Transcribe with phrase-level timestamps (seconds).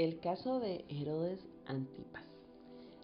[0.00, 2.24] El caso de Herodes Antipas.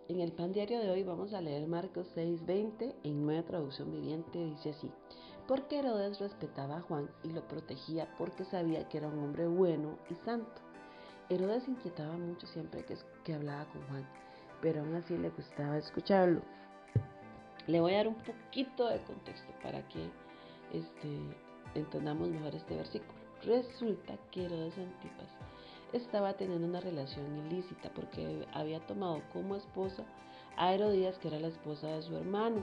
[0.08, 4.42] En el pan diario de hoy vamos a leer Marcos 6:20 en nueva traducción viviente.
[4.42, 4.90] Dice así,
[5.46, 9.98] porque Herodes respetaba a Juan y lo protegía porque sabía que era un hombre bueno
[10.08, 10.62] y santo.
[11.28, 14.08] Herodes inquietaba mucho siempre que, que hablaba con Juan,
[14.62, 16.40] pero aún así le gustaba escucharlo.
[17.66, 20.08] Le voy a dar un poquito de contexto para que
[20.72, 21.18] este,
[21.74, 23.12] entendamos mejor este versículo.
[23.42, 25.28] Resulta que Herodes Antipas
[25.96, 30.04] estaba teniendo una relación ilícita porque había tomado como esposa
[30.56, 32.62] a Herodías, que era la esposa de su hermano.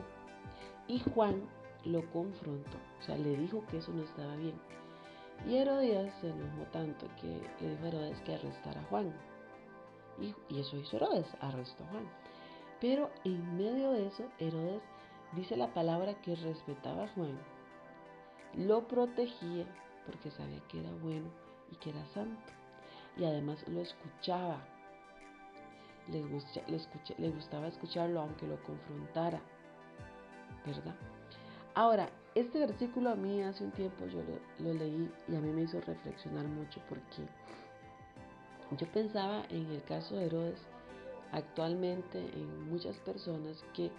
[0.88, 1.44] Y Juan
[1.86, 4.56] lo confrontó, o sea, le dijo que eso no estaba bien.
[5.48, 7.28] Y Herodías se enojó tanto que
[7.62, 9.14] le dijo a Herodes que arrestara a Juan.
[10.20, 12.10] Y, y eso hizo Herodes, arrestó a Juan.
[12.80, 14.82] Pero en medio de eso, Herodes
[15.34, 17.40] dice la palabra que respetaba a Juan,
[18.56, 19.66] lo protegía
[20.06, 21.30] porque sabía que era bueno
[21.72, 22.63] y que era santo
[23.18, 24.62] y además lo escuchaba.
[26.10, 26.22] Le,
[27.18, 29.42] le, gustaba escucharlo aunque lo confrontara,
[30.66, 30.96] ¿verdad?
[31.76, 35.50] Ahora, este versículo a mí hace un tiempo yo lo, lo leí y a mí
[35.50, 37.26] me hizo reflexionar mucho porque
[38.78, 40.60] yo pensaba en el caso de Herodes,
[41.32, 43.92] actualmente en muchas personas que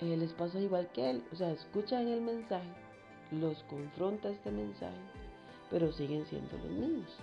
[0.00, 2.68] eh, les pasa igual que él, o sea, escuchan el mensaje,
[3.30, 5.00] los confronta este mensaje,
[5.70, 7.18] pero siguen siendo los mismos.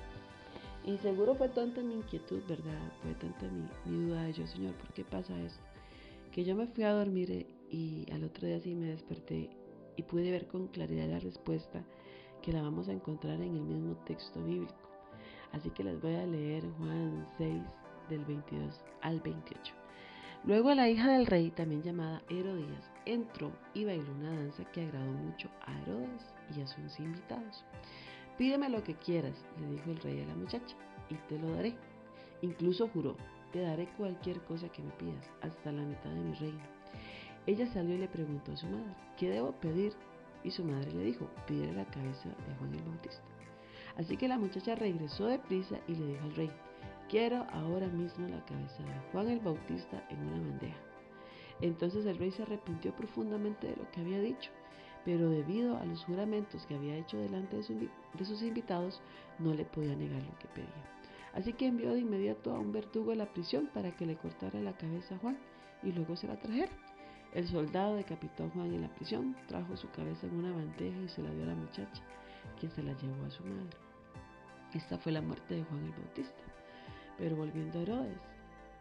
[0.85, 2.91] Y seguro fue tanta mi inquietud, ¿verdad?
[3.01, 5.63] Fue tanta mi, duda de yo, Señor, ¿por qué pasa esto?
[6.31, 9.49] Que yo me fui a dormir y al otro día sí me desperté
[9.95, 11.83] y pude ver con claridad la respuesta
[12.41, 14.89] que la vamos a encontrar en el mismo texto bíblico.
[15.51, 17.61] Así que les voy a leer Juan 6
[18.09, 19.73] del 22 al 28.
[20.45, 25.11] Luego la hija del rey, también llamada Herodías, entró y bailó una danza que agradó
[25.11, 27.65] mucho a Herodes y a sus invitados.
[28.39, 30.77] Pídeme lo que quieras, le dijo el rey a la muchacha,
[31.09, 31.75] y te lo daré.
[32.41, 33.17] Incluso juró,
[33.51, 36.63] te daré cualquier cosa que me pidas, hasta la mitad de mi reino.
[37.47, 39.91] Ella salió y le preguntó a su madre, ¿qué debo pedir?
[40.45, 43.21] Y su madre le dijo, pídele la cabeza de Juan el Bautista.
[43.97, 46.51] Así que la muchacha regresó deprisa y le dijo al rey,
[47.09, 50.79] quiero ahora mismo la cabeza de Juan el Bautista en una bandeja.
[51.59, 54.49] Entonces el rey se arrepintió profundamente de lo que había dicho
[55.09, 59.01] pero debido a los juramentos que había hecho delante de, sus invitados,
[59.39, 60.85] no le podía negar lo que pedía.
[61.33, 64.61] Así que envió de inmediato a un verdugo a la prisión para que le cortara
[64.61, 65.39] la cabeza a Juan
[65.81, 66.71] y luego se la trajera.
[67.33, 71.09] El soldado decapitó a Juan en la prisión, trajo su cabeza en una bandeja y
[71.09, 72.03] se la dio a la muchacha,
[72.59, 73.77] quien se la llevó a su madre.
[74.75, 76.43] Esta fue la muerte de Juan el Bautista.
[77.17, 78.19] Pero volviendo a Herodes,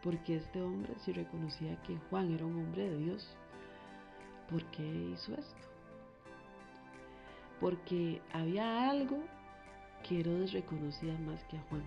[0.03, 3.35] porque este hombre si reconocía que Juan era un hombre de Dios,
[4.47, 5.69] ¿por qué hizo esto?
[7.59, 9.19] Porque había algo
[10.07, 11.83] que Herodes reconocía más que a Juan,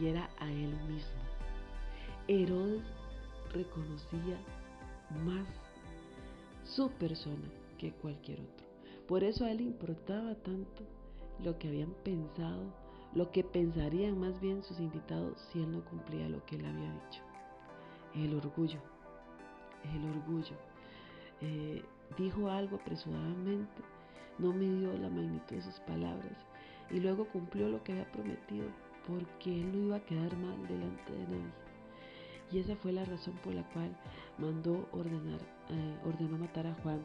[0.00, 1.20] y era a él mismo.
[2.28, 2.82] Herodes
[3.52, 4.38] reconocía
[5.24, 5.46] más
[6.64, 8.66] su persona que cualquier otro.
[9.06, 10.82] Por eso a él importaba tanto
[11.42, 12.72] lo que habían pensado,
[13.14, 16.92] lo que pensarían más bien sus invitados si él no cumplía lo que él había
[16.92, 17.22] dicho.
[18.14, 18.80] El orgullo,
[19.94, 20.56] el orgullo.
[21.42, 21.84] Eh,
[22.16, 23.82] dijo algo apresuradamente
[24.38, 26.36] no midió la magnitud de sus palabras
[26.90, 28.66] y luego cumplió lo que había prometido
[29.06, 31.66] porque él no iba a quedar mal delante de nadie.
[32.52, 33.96] Y esa fue la razón por la cual
[34.38, 37.00] mandó ordenar, eh, ordenó matar a Juan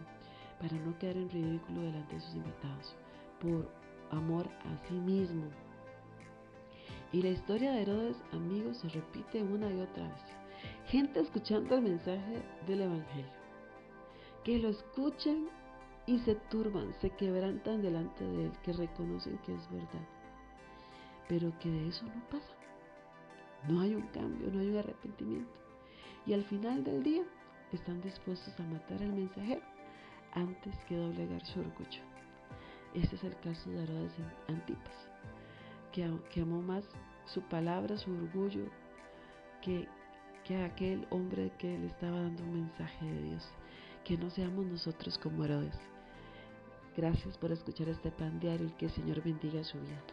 [0.60, 2.96] para no quedar en ridículo delante de sus invitados,
[3.40, 3.68] por
[4.12, 5.46] amor a sí mismo.
[7.12, 10.24] Y la historia de Herodes, amigos, se repite una y otra vez.
[10.88, 13.32] Gente escuchando el mensaje del Evangelio,
[14.44, 15.48] que lo escuchan
[16.06, 20.08] y se turban, se quebrantan delante de Él, que reconocen que es verdad,
[21.28, 22.56] pero que de eso no pasa.
[23.68, 25.54] No hay un cambio, no hay un arrepentimiento.
[26.26, 27.24] Y al final del día
[27.72, 29.62] están dispuestos a matar al mensajero
[30.34, 32.02] antes que doblegar su orgullo.
[32.94, 34.14] Este es el caso de Herodes
[34.48, 35.10] Antipas,
[35.92, 36.84] que, que amó más
[37.26, 38.66] su palabra, su orgullo,
[39.62, 39.88] que,
[40.44, 43.50] que aquel hombre que le estaba dando un mensaje de Dios.
[44.04, 45.80] Que no seamos nosotros como Herodes,
[46.96, 50.04] Gracias por escuchar este pan diario y que el Señor bendiga su vida.